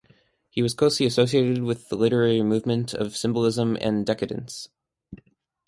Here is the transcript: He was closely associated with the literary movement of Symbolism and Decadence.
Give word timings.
He 0.49 0.63
was 0.63 0.73
closely 0.73 1.05
associated 1.05 1.61
with 1.61 1.89
the 1.89 1.95
literary 1.95 2.41
movement 2.41 2.91
of 2.95 3.15
Symbolism 3.15 3.77
and 3.79 4.03
Decadence. 4.03 4.67